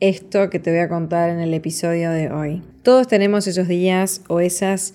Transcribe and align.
esto 0.00 0.50
que 0.50 0.58
te 0.58 0.70
voy 0.70 0.80
a 0.80 0.88
contar 0.88 1.30
en 1.30 1.40
el 1.40 1.54
episodio 1.54 2.10
de 2.10 2.30
hoy. 2.30 2.62
Todos 2.82 3.08
tenemos 3.08 3.46
esos 3.46 3.68
días 3.68 4.22
o 4.28 4.40
esas 4.40 4.94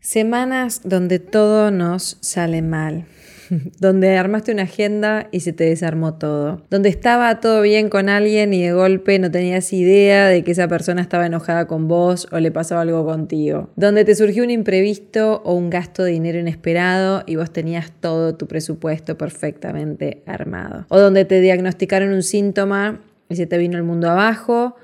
semanas 0.00 0.82
donde 0.84 1.18
todo 1.18 1.70
nos 1.70 2.18
sale 2.20 2.60
mal, 2.60 3.06
donde 3.80 4.18
armaste 4.18 4.52
una 4.52 4.64
agenda 4.64 5.28
y 5.32 5.40
se 5.40 5.54
te 5.54 5.64
desarmó 5.64 6.14
todo, 6.14 6.62
donde 6.68 6.90
estaba 6.90 7.40
todo 7.40 7.62
bien 7.62 7.88
con 7.88 8.10
alguien 8.10 8.52
y 8.52 8.62
de 8.62 8.72
golpe 8.72 9.18
no 9.18 9.30
tenías 9.30 9.72
idea 9.72 10.28
de 10.28 10.44
que 10.44 10.52
esa 10.52 10.68
persona 10.68 11.00
estaba 11.00 11.24
enojada 11.24 11.66
con 11.66 11.88
vos 11.88 12.28
o 12.32 12.38
le 12.38 12.50
pasaba 12.50 12.82
algo 12.82 13.06
contigo, 13.06 13.70
donde 13.76 14.04
te 14.04 14.14
surgió 14.14 14.44
un 14.44 14.50
imprevisto 14.50 15.40
o 15.42 15.54
un 15.54 15.70
gasto 15.70 16.02
de 16.02 16.12
dinero 16.12 16.38
inesperado 16.38 17.22
y 17.26 17.36
vos 17.36 17.50
tenías 17.50 17.90
todo 18.00 18.34
tu 18.34 18.46
presupuesto 18.46 19.16
perfectamente 19.16 20.22
armado, 20.26 20.84
o 20.90 21.00
donde 21.00 21.24
te 21.24 21.40
diagnosticaron 21.40 22.12
un 22.12 22.22
síntoma 22.22 23.00
y 23.28 23.36
se 23.36 23.46
te 23.46 23.58
vino 23.58 23.76
el 23.76 23.84
mundo 23.84 24.10
abajo, 24.10 24.76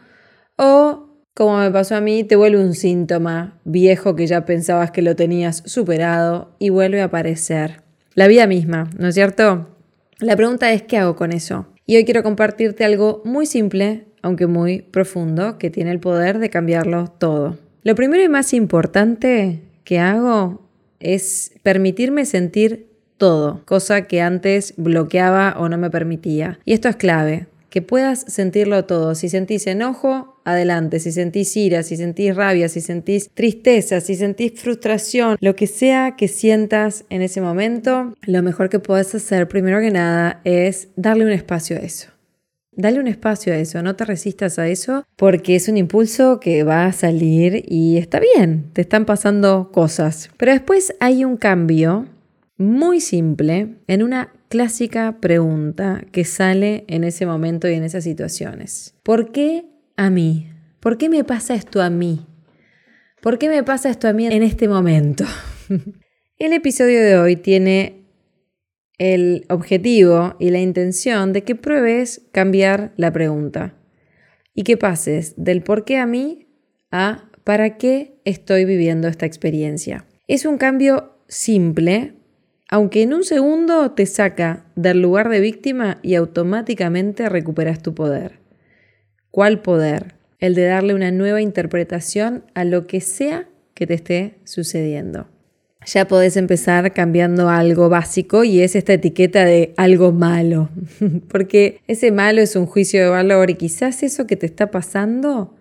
o 0.56 1.10
como 1.34 1.58
me 1.58 1.70
pasó 1.70 1.94
a 1.94 2.00
mí, 2.00 2.24
te 2.24 2.36
vuelve 2.36 2.62
un 2.62 2.74
síntoma 2.74 3.58
viejo 3.64 4.14
que 4.14 4.26
ya 4.26 4.44
pensabas 4.44 4.90
que 4.90 5.00
lo 5.00 5.16
tenías 5.16 5.62
superado 5.64 6.54
y 6.58 6.68
vuelve 6.68 7.00
a 7.00 7.04
aparecer. 7.04 7.82
La 8.14 8.28
vida 8.28 8.46
misma, 8.46 8.90
¿no 8.98 9.08
es 9.08 9.14
cierto? 9.14 9.68
La 10.18 10.36
pregunta 10.36 10.70
es, 10.72 10.82
¿qué 10.82 10.98
hago 10.98 11.16
con 11.16 11.32
eso? 11.32 11.66
Y 11.86 11.96
hoy 11.96 12.04
quiero 12.04 12.22
compartirte 12.22 12.84
algo 12.84 13.22
muy 13.24 13.46
simple, 13.46 14.04
aunque 14.22 14.46
muy 14.46 14.82
profundo, 14.82 15.56
que 15.56 15.70
tiene 15.70 15.92
el 15.92 16.00
poder 16.00 16.40
de 16.40 16.50
cambiarlo 16.50 17.06
todo. 17.08 17.56
Lo 17.84 17.94
primero 17.94 18.22
y 18.22 18.28
más 18.28 18.52
importante 18.52 19.62
que 19.84 19.98
hago 19.98 20.68
es 20.98 21.52
permitirme 21.62 22.26
sentir 22.26 22.90
todo, 23.16 23.62
cosa 23.64 24.02
que 24.02 24.20
antes 24.20 24.74
bloqueaba 24.76 25.54
o 25.58 25.68
no 25.68 25.78
me 25.78 25.90
permitía. 25.90 26.58
Y 26.64 26.74
esto 26.74 26.88
es 26.88 26.96
clave 26.96 27.46
que 27.70 27.82
puedas 27.82 28.24
sentirlo 28.28 28.84
todo. 28.84 29.14
Si 29.14 29.28
sentís 29.28 29.66
enojo, 29.66 30.40
adelante. 30.44 31.00
Si 31.00 31.12
sentís 31.12 31.56
ira, 31.56 31.82
si 31.82 31.96
sentís 31.96 32.34
rabia, 32.34 32.68
si 32.68 32.80
sentís 32.80 33.30
tristeza, 33.32 34.00
si 34.00 34.16
sentís 34.16 34.60
frustración, 34.60 35.36
lo 35.40 35.56
que 35.56 35.66
sea 35.66 36.16
que 36.16 36.28
sientas 36.28 37.04
en 37.08 37.22
ese 37.22 37.40
momento, 37.40 38.14
lo 38.22 38.42
mejor 38.42 38.68
que 38.68 38.80
puedes 38.80 39.14
hacer 39.14 39.48
primero 39.48 39.80
que 39.80 39.90
nada 39.90 40.40
es 40.44 40.88
darle 40.96 41.24
un 41.24 41.32
espacio 41.32 41.76
a 41.76 41.80
eso. 41.80 42.08
Dale 42.72 43.00
un 43.00 43.08
espacio 43.08 43.52
a 43.52 43.56
eso, 43.56 43.82
no 43.82 43.96
te 43.96 44.04
resistas 44.04 44.58
a 44.58 44.68
eso 44.68 45.04
porque 45.16 45.56
es 45.56 45.68
un 45.68 45.76
impulso 45.76 46.38
que 46.38 46.62
va 46.62 46.86
a 46.86 46.92
salir 46.92 47.64
y 47.66 47.98
está 47.98 48.20
bien, 48.20 48.70
te 48.72 48.80
están 48.80 49.04
pasando 49.04 49.70
cosas. 49.72 50.30
Pero 50.36 50.52
después 50.52 50.94
hay 51.00 51.24
un 51.24 51.36
cambio 51.36 52.06
muy 52.56 53.00
simple 53.00 53.76
en 53.86 54.02
una 54.02 54.32
clásica 54.50 55.18
pregunta 55.20 56.04
que 56.10 56.24
sale 56.24 56.84
en 56.88 57.04
ese 57.04 57.24
momento 57.24 57.68
y 57.68 57.74
en 57.74 57.84
esas 57.84 58.04
situaciones. 58.04 58.96
¿Por 59.04 59.30
qué 59.30 59.64
a 59.96 60.10
mí? 60.10 60.50
¿Por 60.80 60.98
qué 60.98 61.08
me 61.08 61.22
pasa 61.22 61.54
esto 61.54 61.80
a 61.80 61.88
mí? 61.88 62.26
¿Por 63.22 63.38
qué 63.38 63.48
me 63.48 63.62
pasa 63.62 63.88
esto 63.88 64.08
a 64.08 64.12
mí 64.12 64.26
en 64.26 64.42
este 64.42 64.66
momento? 64.66 65.24
El 66.38 66.52
episodio 66.52 67.00
de 67.00 67.16
hoy 67.16 67.36
tiene 67.36 68.00
el 68.98 69.46
objetivo 69.48 70.36
y 70.38 70.50
la 70.50 70.58
intención 70.58 71.32
de 71.32 71.42
que 71.42 71.54
pruebes 71.54 72.22
cambiar 72.32 72.92
la 72.96 73.12
pregunta 73.12 73.74
y 74.54 74.62
que 74.62 74.76
pases 74.76 75.34
del 75.36 75.62
por 75.62 75.84
qué 75.84 75.96
a 75.96 76.06
mí 76.06 76.48
a 76.90 77.30
para 77.44 77.78
qué 77.78 78.20
estoy 78.24 78.64
viviendo 78.66 79.08
esta 79.08 79.26
experiencia. 79.26 80.06
Es 80.28 80.44
un 80.44 80.58
cambio 80.58 81.18
simple, 81.28 82.19
aunque 82.70 83.02
en 83.02 83.12
un 83.12 83.24
segundo 83.24 83.90
te 83.90 84.06
saca 84.06 84.64
del 84.76 85.02
lugar 85.02 85.28
de 85.28 85.40
víctima 85.40 85.98
y 86.02 86.14
automáticamente 86.14 87.28
recuperas 87.28 87.82
tu 87.82 87.94
poder. 87.94 88.38
¿Cuál 89.32 89.60
poder? 89.60 90.14
El 90.38 90.54
de 90.54 90.66
darle 90.66 90.94
una 90.94 91.10
nueva 91.10 91.42
interpretación 91.42 92.44
a 92.54 92.64
lo 92.64 92.86
que 92.86 93.00
sea 93.00 93.48
que 93.74 93.88
te 93.88 93.94
esté 93.94 94.38
sucediendo. 94.44 95.26
Ya 95.84 96.06
podés 96.06 96.36
empezar 96.36 96.92
cambiando 96.92 97.48
algo 97.48 97.88
básico 97.88 98.44
y 98.44 98.60
es 98.60 98.76
esta 98.76 98.92
etiqueta 98.92 99.44
de 99.44 99.74
algo 99.76 100.12
malo, 100.12 100.70
porque 101.28 101.80
ese 101.88 102.12
malo 102.12 102.40
es 102.40 102.54
un 102.54 102.66
juicio 102.66 103.02
de 103.02 103.08
valor 103.08 103.50
y 103.50 103.54
quizás 103.54 104.02
eso 104.04 104.26
que 104.26 104.36
te 104.36 104.46
está 104.46 104.70
pasando, 104.70 105.56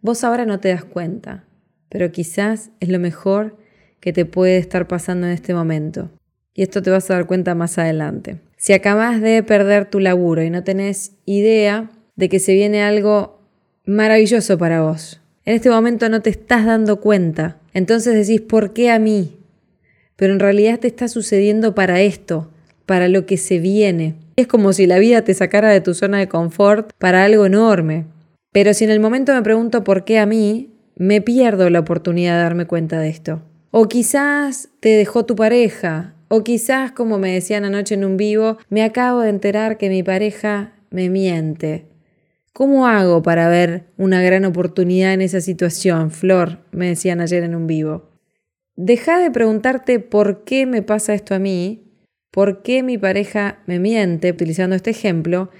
vos 0.00 0.22
ahora 0.22 0.44
no 0.44 0.60
te 0.60 0.68
das 0.68 0.84
cuenta, 0.84 1.44
pero 1.88 2.12
quizás 2.12 2.70
es 2.80 2.88
lo 2.88 3.00
mejor 3.00 3.56
que 3.98 4.12
te 4.12 4.26
puede 4.26 4.58
estar 4.58 4.86
pasando 4.86 5.26
en 5.26 5.32
este 5.32 5.54
momento. 5.54 6.10
Y 6.54 6.62
esto 6.62 6.82
te 6.82 6.90
vas 6.90 7.10
a 7.10 7.14
dar 7.14 7.26
cuenta 7.26 7.54
más 7.54 7.78
adelante. 7.78 8.38
Si 8.56 8.72
acabas 8.72 9.20
de 9.20 9.42
perder 9.42 9.86
tu 9.86 10.00
laburo 10.00 10.42
y 10.42 10.50
no 10.50 10.62
tenés 10.64 11.12
idea 11.24 11.90
de 12.16 12.28
que 12.28 12.38
se 12.38 12.54
viene 12.54 12.82
algo 12.82 13.40
maravilloso 13.84 14.58
para 14.58 14.82
vos, 14.82 15.20
en 15.44 15.54
este 15.54 15.70
momento 15.70 16.08
no 16.08 16.22
te 16.22 16.30
estás 16.30 16.66
dando 16.66 17.00
cuenta. 17.00 17.58
Entonces 17.74 18.14
decís, 18.14 18.40
¿por 18.40 18.72
qué 18.72 18.90
a 18.90 18.98
mí? 18.98 19.38
Pero 20.16 20.34
en 20.34 20.40
realidad 20.40 20.78
te 20.78 20.86
está 20.88 21.08
sucediendo 21.08 21.74
para 21.74 22.00
esto, 22.00 22.50
para 22.86 23.08
lo 23.08 23.26
que 23.26 23.36
se 23.36 23.58
viene. 23.58 24.14
Es 24.36 24.46
como 24.46 24.72
si 24.72 24.86
la 24.86 24.98
vida 24.98 25.22
te 25.22 25.34
sacara 25.34 25.70
de 25.70 25.80
tu 25.80 25.94
zona 25.94 26.18
de 26.18 26.28
confort 26.28 26.92
para 26.98 27.24
algo 27.24 27.46
enorme. 27.46 28.04
Pero 28.52 28.74
si 28.74 28.84
en 28.84 28.90
el 28.90 29.00
momento 29.00 29.34
me 29.34 29.42
pregunto 29.42 29.82
por 29.82 30.04
qué 30.04 30.18
a 30.18 30.26
mí, 30.26 30.70
me 30.94 31.20
pierdo 31.20 31.70
la 31.70 31.80
oportunidad 31.80 32.36
de 32.36 32.42
darme 32.42 32.66
cuenta 32.66 33.00
de 33.00 33.08
esto. 33.08 33.42
O 33.70 33.88
quizás 33.88 34.68
te 34.80 34.90
dejó 34.90 35.24
tu 35.24 35.34
pareja, 35.34 36.14
o 36.34 36.44
quizás, 36.44 36.92
como 36.92 37.18
me 37.18 37.34
decían 37.34 37.66
anoche 37.66 37.94
en 37.94 38.06
un 38.06 38.16
vivo, 38.16 38.56
me 38.70 38.82
acabo 38.82 39.20
de 39.20 39.28
enterar 39.28 39.76
que 39.76 39.90
mi 39.90 40.02
pareja 40.02 40.72
me 40.88 41.10
miente. 41.10 41.90
¿Cómo 42.54 42.86
hago 42.86 43.22
para 43.22 43.50
ver 43.50 43.90
una 43.98 44.22
gran 44.22 44.46
oportunidad 44.46 45.12
en 45.12 45.20
esa 45.20 45.42
situación, 45.42 46.10
Flor? 46.10 46.60
me 46.70 46.86
decían 46.88 47.20
ayer 47.20 47.42
en 47.42 47.54
un 47.54 47.66
vivo. 47.66 48.08
Deja 48.76 49.18
de 49.18 49.30
preguntarte 49.30 50.00
por 50.00 50.44
qué 50.44 50.64
me 50.64 50.80
pasa 50.80 51.12
esto 51.12 51.34
a 51.34 51.38
mí, 51.38 51.92
por 52.30 52.62
qué 52.62 52.82
mi 52.82 52.96
pareja 52.96 53.58
me 53.66 53.78
miente, 53.78 54.30
utilizando 54.30 54.74
este 54.74 54.88
ejemplo, 54.88 55.50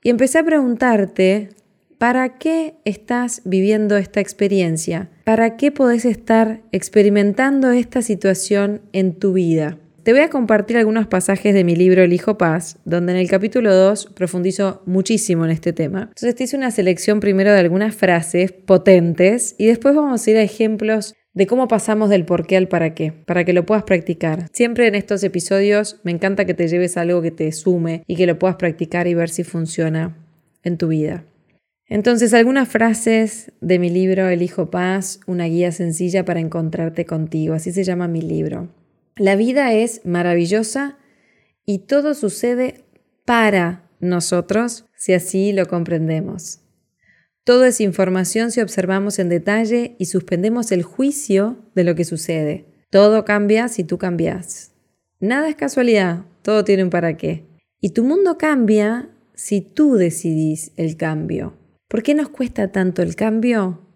y 0.00 0.10
empecé 0.10 0.38
a 0.38 0.44
preguntarte 0.44 1.48
¿Para 1.98 2.38
qué 2.38 2.76
estás 2.84 3.42
viviendo 3.44 3.96
esta 3.96 4.20
experiencia? 4.20 5.10
¿Para 5.24 5.56
qué 5.56 5.72
podés 5.72 6.04
estar 6.04 6.62
experimentando 6.70 7.72
esta 7.72 8.00
situación 8.00 8.80
en 8.92 9.18
tu 9.18 9.32
vida? 9.32 9.76
Te 10.02 10.12
voy 10.12 10.22
a 10.22 10.30
compartir 10.30 10.78
algunos 10.78 11.08
pasajes 11.08 11.52
de 11.52 11.62
mi 11.62 11.76
libro 11.76 12.02
El 12.02 12.14
Hijo 12.14 12.38
Paz, 12.38 12.78
donde 12.86 13.12
en 13.12 13.18
el 13.18 13.28
capítulo 13.28 13.74
2 13.74 14.12
profundizo 14.14 14.82
muchísimo 14.86 15.44
en 15.44 15.50
este 15.50 15.74
tema. 15.74 16.08
Entonces 16.08 16.34
te 16.34 16.44
hice 16.44 16.56
una 16.56 16.70
selección 16.70 17.20
primero 17.20 17.52
de 17.52 17.58
algunas 17.58 17.94
frases 17.94 18.50
potentes 18.50 19.56
y 19.58 19.66
después 19.66 19.94
vamos 19.94 20.26
a 20.26 20.30
ir 20.30 20.38
a 20.38 20.42
ejemplos 20.42 21.14
de 21.34 21.46
cómo 21.46 21.68
pasamos 21.68 22.08
del 22.08 22.24
por 22.24 22.46
qué 22.46 22.56
al 22.56 22.66
para 22.66 22.94
qué, 22.94 23.12
para 23.12 23.44
que 23.44 23.52
lo 23.52 23.66
puedas 23.66 23.84
practicar. 23.84 24.46
Siempre 24.54 24.86
en 24.86 24.94
estos 24.94 25.22
episodios 25.22 26.00
me 26.02 26.12
encanta 26.12 26.46
que 26.46 26.54
te 26.54 26.66
lleves 26.66 26.96
algo 26.96 27.20
que 27.20 27.30
te 27.30 27.52
sume 27.52 28.02
y 28.06 28.16
que 28.16 28.26
lo 28.26 28.38
puedas 28.38 28.56
practicar 28.56 29.06
y 29.06 29.12
ver 29.12 29.28
si 29.28 29.44
funciona 29.44 30.16
en 30.62 30.78
tu 30.78 30.88
vida. 30.88 31.24
Entonces, 31.86 32.32
algunas 32.32 32.68
frases 32.68 33.52
de 33.60 33.78
mi 33.78 33.90
libro 33.90 34.28
El 34.28 34.40
Hijo 34.42 34.70
Paz, 34.70 35.20
una 35.26 35.44
guía 35.44 35.72
sencilla 35.72 36.24
para 36.24 36.40
encontrarte 36.40 37.04
contigo, 37.04 37.52
así 37.52 37.70
se 37.72 37.84
llama 37.84 38.08
mi 38.08 38.22
libro. 38.22 38.68
La 39.16 39.36
vida 39.36 39.72
es 39.72 40.00
maravillosa 40.04 40.98
y 41.64 41.80
todo 41.86 42.14
sucede 42.14 42.84
para 43.24 43.90
nosotros 44.00 44.86
si 44.96 45.12
así 45.12 45.52
lo 45.52 45.66
comprendemos. 45.66 46.60
Todo 47.44 47.64
es 47.64 47.80
información 47.80 48.50
si 48.50 48.60
observamos 48.60 49.18
en 49.18 49.28
detalle 49.28 49.96
y 49.98 50.06
suspendemos 50.06 50.72
el 50.72 50.82
juicio 50.82 51.58
de 51.74 51.84
lo 51.84 51.94
que 51.94 52.04
sucede. 52.04 52.66
Todo 52.90 53.24
cambia 53.24 53.68
si 53.68 53.84
tú 53.84 53.98
cambias. 53.98 54.72
Nada 55.20 55.48
es 55.48 55.56
casualidad, 55.56 56.24
todo 56.42 56.64
tiene 56.64 56.84
un 56.84 56.90
para 56.90 57.16
qué. 57.16 57.44
Y 57.80 57.90
tu 57.90 58.04
mundo 58.04 58.36
cambia 58.38 59.10
si 59.34 59.60
tú 59.60 59.94
decidís 59.94 60.72
el 60.76 60.96
cambio. 60.96 61.56
¿Por 61.88 62.02
qué 62.02 62.14
nos 62.14 62.28
cuesta 62.28 62.72
tanto 62.72 63.02
el 63.02 63.16
cambio? 63.16 63.89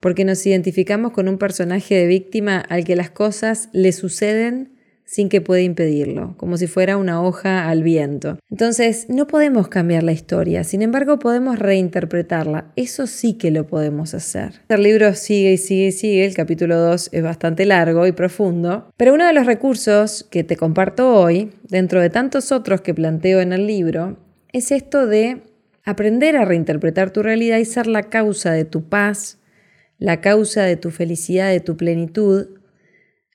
Porque 0.00 0.24
nos 0.24 0.44
identificamos 0.46 1.12
con 1.12 1.28
un 1.28 1.38
personaje 1.38 1.94
de 1.94 2.06
víctima 2.06 2.58
al 2.58 2.84
que 2.84 2.96
las 2.96 3.10
cosas 3.10 3.68
le 3.72 3.92
suceden 3.92 4.78
sin 5.08 5.30
que 5.30 5.40
pueda 5.40 5.62
impedirlo, 5.62 6.34
como 6.36 6.58
si 6.58 6.66
fuera 6.66 6.98
una 6.98 7.22
hoja 7.22 7.70
al 7.70 7.82
viento. 7.82 8.38
Entonces, 8.50 9.06
no 9.08 9.26
podemos 9.26 9.68
cambiar 9.68 10.02
la 10.02 10.12
historia, 10.12 10.64
sin 10.64 10.82
embargo 10.82 11.18
podemos 11.18 11.58
reinterpretarla. 11.58 12.72
Eso 12.76 13.06
sí 13.06 13.32
que 13.32 13.50
lo 13.50 13.66
podemos 13.66 14.12
hacer. 14.12 14.60
El 14.68 14.82
libro 14.82 15.14
sigue 15.14 15.54
y 15.54 15.56
sigue 15.56 15.86
y 15.86 15.92
sigue, 15.92 16.26
el 16.26 16.34
capítulo 16.34 16.78
2 16.78 17.08
es 17.12 17.22
bastante 17.22 17.64
largo 17.64 18.06
y 18.06 18.12
profundo, 18.12 18.90
pero 18.98 19.14
uno 19.14 19.26
de 19.26 19.32
los 19.32 19.46
recursos 19.46 20.26
que 20.30 20.44
te 20.44 20.56
comparto 20.56 21.14
hoy, 21.14 21.52
dentro 21.70 22.02
de 22.02 22.10
tantos 22.10 22.52
otros 22.52 22.82
que 22.82 22.92
planteo 22.92 23.40
en 23.40 23.54
el 23.54 23.66
libro, 23.66 24.18
es 24.52 24.70
esto 24.72 25.06
de 25.06 25.40
aprender 25.86 26.36
a 26.36 26.44
reinterpretar 26.44 27.12
tu 27.12 27.22
realidad 27.22 27.56
y 27.56 27.64
ser 27.64 27.86
la 27.86 28.02
causa 28.02 28.52
de 28.52 28.66
tu 28.66 28.90
paz, 28.90 29.38
la 29.98 30.20
causa 30.20 30.62
de 30.62 30.76
tu 30.76 30.90
felicidad, 30.90 31.50
de 31.50 31.60
tu 31.60 31.76
plenitud, 31.76 32.46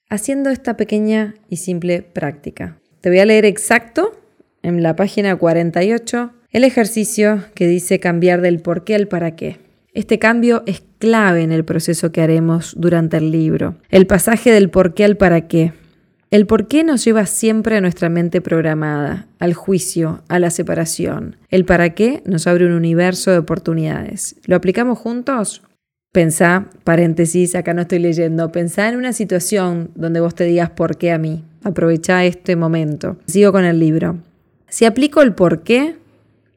haciendo 0.09 0.49
esta 0.49 0.77
pequeña 0.77 1.35
y 1.49 1.57
simple 1.57 2.01
práctica. 2.01 2.79
Te 3.01 3.09
voy 3.09 3.19
a 3.19 3.25
leer 3.25 3.45
exacto 3.45 4.19
en 4.61 4.81
la 4.81 4.95
página 4.95 5.35
48 5.35 6.31
el 6.51 6.63
ejercicio 6.63 7.43
que 7.55 7.67
dice 7.67 7.99
cambiar 7.99 8.41
del 8.41 8.59
por 8.59 8.83
qué 8.83 8.95
al 8.95 9.07
para 9.07 9.35
qué. 9.35 9.57
Este 9.93 10.19
cambio 10.19 10.63
es 10.65 10.83
clave 10.99 11.41
en 11.41 11.51
el 11.51 11.65
proceso 11.65 12.11
que 12.11 12.21
haremos 12.21 12.73
durante 12.77 13.17
el 13.17 13.31
libro. 13.31 13.75
El 13.89 14.07
pasaje 14.07 14.51
del 14.51 14.69
por 14.69 14.93
qué 14.93 15.03
al 15.03 15.17
para 15.17 15.47
qué. 15.47 15.73
El 16.31 16.47
por 16.47 16.67
qué 16.67 16.83
nos 16.83 17.05
lleva 17.05 17.27
siempre 17.27 17.77
a 17.77 17.81
nuestra 17.81 18.09
mente 18.09 18.41
programada, 18.41 19.27
al 19.37 19.53
juicio, 19.53 20.23
a 20.29 20.39
la 20.39 20.49
separación. 20.49 21.37
El 21.49 21.65
para 21.65 21.93
qué 21.93 22.23
nos 22.25 22.47
abre 22.47 22.65
un 22.65 22.71
universo 22.71 23.29
de 23.29 23.37
oportunidades. 23.37 24.35
¿Lo 24.45 24.55
aplicamos 24.55 24.97
juntos? 24.97 25.61
Pensá, 26.13 26.67
paréntesis, 26.83 27.55
acá 27.55 27.73
no 27.73 27.81
estoy 27.81 27.97
leyendo, 27.97 28.51
pensá 28.51 28.87
en 28.87 28.97
una 28.97 29.13
situación 29.13 29.89
donde 29.95 30.19
vos 30.19 30.35
te 30.35 30.43
digas 30.43 30.69
por 30.69 30.97
qué 30.97 31.11
a 31.11 31.17
mí. 31.17 31.43
Aprovecha 31.63 32.23
este 32.23 32.55
momento. 32.55 33.17
Sigo 33.25 33.51
con 33.51 33.65
el 33.65 33.79
libro. 33.79 34.19
Si 34.69 34.85
aplico 34.85 35.23
el 35.23 35.33
por 35.33 35.63
qué, 35.63 35.95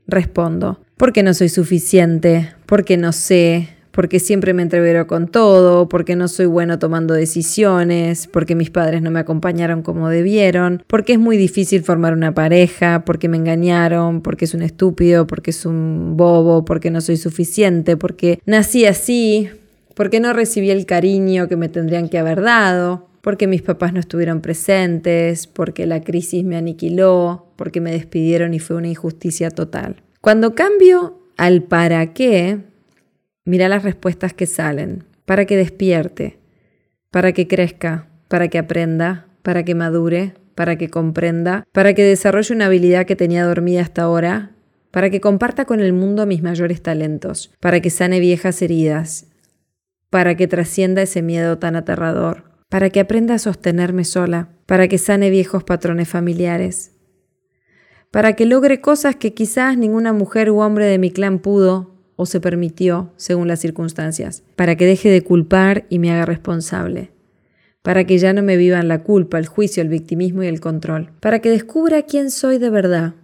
respondo, 0.07 0.79
porque 0.99 1.23
no 1.23 1.33
soy 1.33 1.49
suficiente, 1.49 2.53
porque 2.67 2.99
no 2.99 3.13
sé, 3.13 3.71
porque 3.97 4.21
siempre 4.21 4.53
me 4.53 4.61
entrevero 4.61 5.07
con 5.07 5.27
todo, 5.27 5.89
porque 5.89 6.17
no 6.17 6.29
soy 6.29 6.45
bueno 6.45 6.79
tomando 6.79 7.15
decisiones, 7.15 8.29
porque 8.31 8.55
mis 8.55 8.69
padres 8.69 9.01
no 9.01 9.11
me 9.11 9.21
acompañaron 9.21 9.81
como 9.81 10.11
debieron, 10.11 10.85
porque 10.87 11.15
es 11.15 11.19
muy 11.19 11.39
difícil 11.39 11.83
formar 11.83 12.13
una 12.13 12.35
pareja, 12.35 13.07
porque 13.07 13.31
me 13.31 13.39
engañaron, 13.39 14.21
porque 14.21 14.45
es 14.45 14.53
un 14.53 14.61
estúpido, 14.61 15.27
porque 15.27 15.51
es 15.51 15.65
un 15.65 16.15
bobo, 16.15 16.67
porque 16.67 16.91
no 16.91 17.01
soy 17.01 17.17
suficiente, 17.17 17.97
porque 17.97 18.39
nací 18.45 18.85
así, 18.85 19.49
porque 19.95 20.21
no 20.21 20.35
recibí 20.35 20.69
el 20.69 20.85
cariño 20.85 21.49
que 21.49 21.57
me 21.57 21.71
tendrían 21.71 22.11
que 22.11 22.19
haber 22.19 22.43
dado, 22.43 23.09
porque 23.23 23.47
mis 23.47 23.63
papás 23.63 23.95
no 23.95 24.01
estuvieron 24.01 24.43
presentes, 24.43 25.47
porque 25.47 25.87
la 25.87 26.03
crisis 26.03 26.45
me 26.45 26.59
aniquiló, 26.59 27.47
porque 27.57 27.81
me 27.81 27.93
despidieron 27.93 28.53
y 28.53 28.59
fue 28.59 28.77
una 28.77 28.89
injusticia 28.89 29.51
total. 29.51 30.03
Cuando 30.21 30.55
cambio 30.55 31.19
al 31.39 31.63
para 31.63 32.13
qué, 32.13 32.59
Mira 33.47 33.69
las 33.69 33.85
respuestas 33.85 34.35
que 34.35 34.47
salen, 34.47 35.05
para 35.25 35.45
que 35.45 35.57
despierte, 35.57 36.41
para 37.13 37.33
que 37.33 37.47
crezca, 37.47 38.09
para 38.27 38.49
que 38.49 38.59
aprenda, 38.59 39.29
para 39.43 39.65
que 39.65 39.77
madure, 39.77 40.35
para 40.57 40.77
que 40.77 40.91
comprenda, 40.91 41.65
para 41.71 41.95
que 41.95 42.03
desarrolle 42.03 42.53
una 42.53 42.67
habilidad 42.67 43.07
que 43.07 43.15
tenía 43.15 43.45
dormida 43.45 43.83
hasta 43.83 44.03
ahora, 44.03 44.51
para 44.91 45.11
que 45.11 45.21
comparta 45.21 45.65
con 45.65 45.79
el 45.79 45.93
mundo 45.93 46.27
mis 46.27 46.43
mayores 46.43 46.83
talentos, 46.83 47.53
para 47.61 47.79
que 47.81 47.89
sane 47.89 48.19
viejas 48.19 48.61
heridas, 48.63 49.27
para 50.11 50.35
que 50.35 50.49
trascienda 50.49 51.03
ese 51.03 51.23
miedo 51.23 51.57
tan 51.57 51.77
aterrador, 51.77 52.51
para 52.69 52.91
que 52.91 52.99
aprenda 52.99 53.35
a 53.35 53.39
sostenerme 53.39 54.03
sola, 54.03 54.49
para 54.67 54.89
que 54.89 54.99
sane 54.99 55.31
viejos 55.31 55.63
patrones 55.63 56.09
familiares, 56.09 56.97
para 58.11 58.33
que 58.33 58.45
logre 58.45 58.81
cosas 58.81 59.15
que 59.15 59.35
quizás 59.35 59.79
ninguna 59.79 60.13
mujer 60.13 60.51
u 60.51 60.59
hombre 60.59 60.87
de 60.87 60.99
mi 60.99 61.13
clan 61.13 61.39
pudo 61.39 61.96
o 62.17 62.27
se 62.27 62.41
permitió 62.41 63.13
según 63.17 63.47
las 63.49 63.61
circunstancias, 63.61 64.43
para 64.57 64.77
que 64.77 64.87
deje 64.87 65.11
de 65.11 65.23
culpar 65.23 65.87
y 65.89 65.99
me 65.99 66.11
haga 66.11 66.27
responsable, 66.27 67.11
para 67.83 68.05
que 68.05 68.19
ya 68.19 68.33
no 68.33 68.43
me 68.43 68.57
vivan 68.57 68.89
la 68.89 69.03
culpa, 69.03 69.39
el 69.39 69.47
juicio, 69.47 69.83
el 69.83 69.89
victimismo 69.89 70.43
y 70.43 70.49
el 70.49 70.61
control, 70.61 71.13
para 71.21 71.41
que 71.41 71.51
descubra 71.51 72.03
quién 72.03 72.31
soy 72.31 72.59
de 72.59 72.71
verdad, 72.71 73.15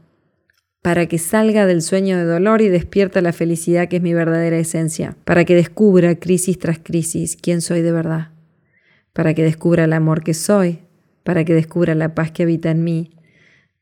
para 0.83 1.07
que 1.07 1.19
salga 1.19 1.67
del 1.67 1.81
sueño 1.81 2.19
de 2.19 2.25
dolor 2.25 2.61
y 2.61 2.69
despierta 2.69 3.21
la 3.23 3.33
felicidad 3.33 3.89
que 3.89 3.97
es 3.97 4.03
mi 4.03 4.15
verdadera 4.15 4.59
esencia, 4.59 5.17
para 5.25 5.45
que 5.45 5.55
descubra 5.55 6.17
crisis 6.17 6.59
tras 6.59 6.79
crisis 6.79 7.37
quién 7.41 7.61
soy 7.61 7.83
de 7.83 7.93
verdad, 7.93 8.31
para 9.13 9.33
que 9.33 9.43
descubra 9.43 9.85
el 9.85 9.93
amor 9.93 10.23
que 10.23 10.35
soy, 10.35 10.81
para 11.25 11.45
que 11.45 11.55
descubra 11.55 11.95
la 11.95 12.15
paz 12.15 12.33
que 12.33 12.43
habita 12.43 12.71
en 12.71 12.85
mí, 12.85 13.13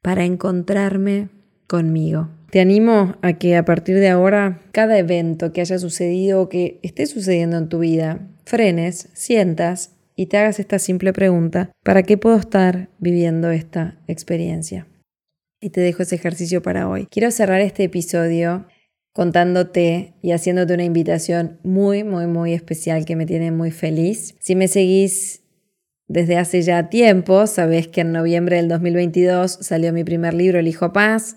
para 0.02 0.24
encontrarme 0.24 1.28
conmigo. 1.66 2.28
Te 2.50 2.58
animo 2.58 3.17
a 3.23 3.35
que 3.35 3.56
a 3.56 3.64
partir 3.64 3.97
de 3.97 4.08
ahora, 4.08 4.61
cada 4.73 4.99
evento 4.99 5.52
que 5.52 5.61
haya 5.61 5.79
sucedido 5.79 6.43
o 6.43 6.49
que 6.49 6.81
esté 6.82 7.06
sucediendo 7.06 7.56
en 7.56 7.69
tu 7.69 7.79
vida, 7.79 8.29
frenes, 8.44 9.08
sientas 9.12 9.93
y 10.17 10.26
te 10.26 10.37
hagas 10.37 10.58
esta 10.58 10.81
simple 10.81 11.12
pregunta, 11.12 11.70
¿para 11.85 12.02
qué 12.02 12.19
puedo 12.19 12.37
estar 12.37 12.88
viviendo 12.99 13.52
esta 13.52 14.00
experiencia? 14.08 14.88
Y 15.61 15.70
te 15.70 15.81
dejo 15.81 16.02
ese 16.02 16.17
ejercicio 16.17 16.61
para 16.61 16.88
hoy. 16.88 17.06
Quiero 17.08 17.31
cerrar 17.31 17.61
este 17.61 17.85
episodio 17.85 18.67
contándote 19.12 20.14
y 20.20 20.32
haciéndote 20.32 20.75
una 20.75 20.85
invitación 20.85 21.61
muy, 21.62 22.02
muy, 22.02 22.26
muy 22.26 22.52
especial 22.52 23.05
que 23.05 23.14
me 23.14 23.26
tiene 23.26 23.52
muy 23.52 23.70
feliz. 23.70 24.35
Si 24.41 24.56
me 24.56 24.67
seguís 24.67 25.43
desde 26.08 26.37
hace 26.37 26.62
ya 26.62 26.88
tiempo, 26.88 27.47
sabes 27.47 27.87
que 27.87 28.00
en 28.00 28.11
noviembre 28.11 28.56
del 28.56 28.69
2022 28.69 29.58
salió 29.61 29.93
mi 29.93 30.02
primer 30.02 30.35
libro, 30.35 30.58
El 30.58 30.67
Hijo 30.67 30.93
Paz, 30.93 31.37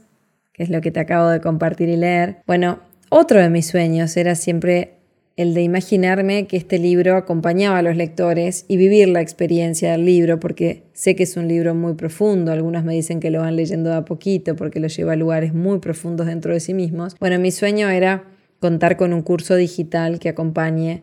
que 0.54 0.64
es 0.64 0.70
lo 0.70 0.82
que 0.82 0.92
te 0.92 1.00
acabo 1.00 1.30
de 1.30 1.42
compartir 1.42 1.90
y 1.90 1.98
leer. 1.98 2.38
Bueno, 2.46 2.80
otro 3.10 3.42
de 3.42 3.50
mis 3.50 3.68
sueños 3.68 4.16
era 4.18 4.36
siempre 4.36 4.94
el 5.36 5.56
de 5.56 5.64
imaginarme 5.64 6.46
que 6.46 6.58
este 6.58 6.78
libro 6.78 7.16
acompañaba 7.18 7.80
a 7.80 7.82
los 7.82 7.96
lectores 7.96 8.66
y 8.68 8.78
vivir 8.78 9.10
la 9.10 9.22
experiencia 9.22 9.92
del 9.92 10.06
libro, 10.06 10.40
porque 10.40 10.84
sé 10.94 11.16
que 11.16 11.24
es 11.24 11.36
un 11.38 11.48
libro 11.48 11.74
muy 11.74 11.96
profundo, 11.96 12.52
algunos 12.52 12.84
me 12.84 12.94
dicen 12.94 13.20
que 13.20 13.32
lo 13.32 13.40
van 13.40 13.56
leyendo 13.56 13.90
de 13.90 13.96
a 13.96 14.06
poquito 14.06 14.56
porque 14.56 14.80
lo 14.80 14.88
lleva 14.88 15.14
a 15.14 15.16
lugares 15.16 15.54
muy 15.54 15.80
profundos 15.80 16.28
dentro 16.28 16.54
de 16.54 16.60
sí 16.60 16.74
mismos. 16.76 17.16
Bueno, 17.20 17.40
mi 17.40 17.52
sueño 17.52 17.90
era 17.90 18.26
contar 18.60 18.96
con 18.96 19.12
un 19.12 19.24
curso 19.24 19.56
digital 19.56 20.20
que 20.20 20.30
acompañe 20.30 21.02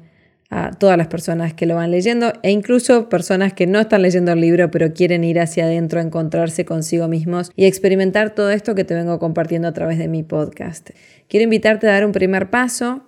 a 0.51 0.73
todas 0.73 0.99
las 0.99 1.07
personas 1.07 1.55
que 1.55 1.65
lo 1.65 1.77
van 1.77 1.93
leyendo 1.93 2.33
e 2.43 2.51
incluso 2.51 3.09
personas 3.09 3.53
que 3.53 3.67
no 3.67 3.81
están 3.81 4.03
leyendo 4.03 4.33
el 4.33 4.41
libro 4.41 4.71
pero 4.71 4.93
quieren 4.93 5.25
ir 5.25 5.41
hacia 5.41 5.65
adentro, 5.65 6.01
encontrarse 6.01 6.65
consigo 6.65 7.09
mismos 7.09 7.53
y 7.57 7.67
experimentar 7.67 8.35
todo 8.35 8.51
esto 8.51 8.75
que 8.75 8.85
te 8.85 8.95
vengo 8.95 9.19
compartiendo 9.19 9.69
a 9.69 9.73
través 9.73 9.99
de 9.99 10.09
mi 10.09 10.23
podcast. 10.23 10.91
Quiero 11.29 11.45
invitarte 11.45 11.89
a 11.89 11.93
dar 11.93 12.05
un 12.05 12.13
primer 12.13 12.51
paso 12.51 13.03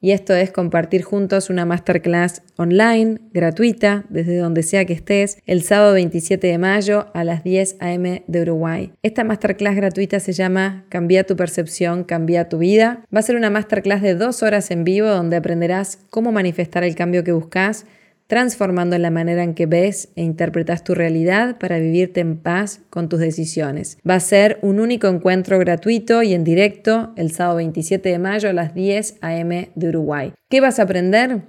y 0.00 0.12
esto 0.12 0.34
es 0.34 0.52
compartir 0.52 1.02
juntos 1.02 1.50
una 1.50 1.64
masterclass 1.64 2.42
online, 2.56 3.20
gratuita, 3.32 4.04
desde 4.08 4.36
donde 4.36 4.62
sea 4.62 4.84
que 4.84 4.92
estés, 4.92 5.38
el 5.46 5.62
sábado 5.62 5.94
27 5.94 6.46
de 6.46 6.58
mayo 6.58 7.06
a 7.14 7.24
las 7.24 7.42
10 7.44 7.76
a.m. 7.80 8.22
de 8.26 8.42
Uruguay. 8.42 8.92
Esta 9.02 9.24
masterclass 9.24 9.76
gratuita 9.76 10.20
se 10.20 10.32
llama 10.32 10.84
Cambia 10.88 11.24
tu 11.24 11.36
percepción, 11.36 12.04
cambia 12.04 12.48
tu 12.48 12.58
vida. 12.58 13.04
Va 13.14 13.20
a 13.20 13.22
ser 13.22 13.36
una 13.36 13.50
masterclass 13.50 14.02
de 14.02 14.14
dos 14.14 14.42
horas 14.42 14.70
en 14.70 14.84
vivo 14.84 15.08
donde 15.08 15.36
aprenderás 15.36 15.98
cómo 16.10 16.32
manifestar 16.32 16.84
el 16.84 16.94
cambio 16.94 17.24
que 17.24 17.32
buscas 17.32 17.86
transformando 18.28 18.96
la 18.98 19.10
manera 19.10 19.42
en 19.42 19.54
que 19.54 19.66
ves 19.66 20.10
e 20.14 20.22
interpretas 20.22 20.84
tu 20.84 20.94
realidad 20.94 21.58
para 21.58 21.78
vivirte 21.78 22.20
en 22.20 22.36
paz 22.36 22.80
con 22.90 23.08
tus 23.08 23.18
decisiones. 23.18 23.98
Va 24.08 24.14
a 24.14 24.20
ser 24.20 24.58
un 24.62 24.78
único 24.78 25.08
encuentro 25.08 25.58
gratuito 25.58 26.22
y 26.22 26.34
en 26.34 26.44
directo 26.44 27.12
el 27.16 27.32
sábado 27.32 27.56
27 27.56 28.08
de 28.08 28.18
mayo 28.18 28.50
a 28.50 28.52
las 28.52 28.74
10 28.74 29.16
a.m. 29.22 29.70
de 29.74 29.88
Uruguay. 29.88 30.32
¿Qué 30.48 30.60
vas 30.60 30.78
a 30.78 30.82
aprender? 30.82 31.42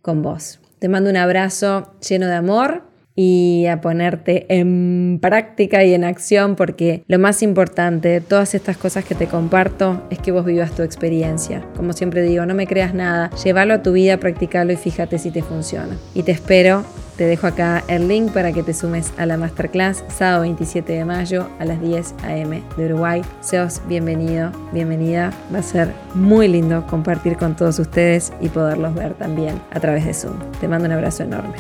con 0.01 0.21
vos. 0.21 0.59
Te 0.79 0.89
mando 0.89 1.09
un 1.09 1.17
abrazo 1.17 1.93
lleno 2.07 2.27
de 2.27 2.35
amor 2.35 2.83
y 3.17 3.65
a 3.65 3.81
ponerte 3.81 4.45
en 4.47 5.17
práctica 5.19 5.83
y 5.83 5.95
en 5.95 6.03
acción 6.03 6.55
porque 6.55 7.03
lo 7.07 7.17
más 7.17 7.41
importante 7.41 8.09
de 8.09 8.21
todas 8.21 8.53
estas 8.53 8.77
cosas 8.77 9.03
que 9.03 9.15
te 9.15 9.25
comparto 9.25 10.03
es 10.11 10.19
que 10.19 10.31
vos 10.31 10.45
vivas 10.45 10.71
tu 10.71 10.83
experiencia. 10.83 11.65
Como 11.75 11.93
siempre 11.93 12.21
digo, 12.21 12.45
no 12.45 12.53
me 12.53 12.67
creas 12.67 12.93
nada, 12.93 13.31
llévalo 13.43 13.73
a 13.73 13.81
tu 13.81 13.93
vida, 13.93 14.17
practicalo 14.17 14.71
y 14.71 14.77
fíjate 14.77 15.17
si 15.17 15.31
te 15.31 15.41
funciona. 15.41 15.97
Y 16.13 16.21
te 16.23 16.31
espero 16.31 16.85
te 17.17 17.25
dejo 17.25 17.47
acá 17.47 17.83
el 17.87 18.07
link 18.07 18.31
para 18.31 18.53
que 18.53 18.61
te 18.61 18.75
sumes 18.75 19.11
a 19.17 19.25
la 19.25 19.37
masterclass 19.37 20.03
sábado 20.07 20.41
27 20.41 20.93
de 20.93 21.03
mayo 21.03 21.49
a 21.57 21.65
las 21.65 21.81
10 21.81 22.13
a.m. 22.23 22.61
de 22.77 22.85
Uruguay. 22.85 23.23
Seos 23.41 23.81
bienvenido, 23.87 24.51
bienvenida. 24.71 25.31
Va 25.51 25.59
a 25.59 25.63
ser 25.63 25.91
muy 26.13 26.47
lindo 26.47 26.85
compartir 26.85 27.35
con 27.35 27.55
todos 27.55 27.79
ustedes 27.79 28.31
y 28.39 28.49
poderlos 28.49 28.93
ver 28.93 29.15
también 29.15 29.59
a 29.71 29.79
través 29.79 30.05
de 30.05 30.13
Zoom. 30.13 30.37
Te 30.61 30.67
mando 30.67 30.85
un 30.85 30.91
abrazo 30.91 31.23
enorme. 31.23 31.55